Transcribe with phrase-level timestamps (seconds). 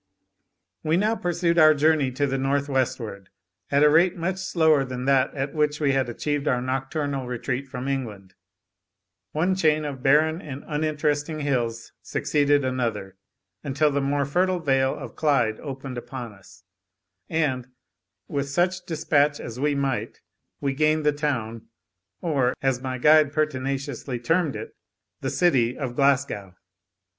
[0.83, 3.29] We now pursued our journey to the north westward,
[3.69, 7.67] at a rate much slower than that at which we had achieved our nocturnal retreat
[7.67, 8.33] from England.
[9.31, 13.15] One chain of barren and uninteresting hills succeeded another,
[13.63, 16.63] until the more fertile vale of Clyde opened upon us;
[17.29, 17.67] and,
[18.27, 20.19] with such despatch as we might,
[20.59, 21.67] we gained the town,
[22.21, 24.75] or, as my guide pertinaciously termed it,
[25.19, 26.55] the city, of Glasgow.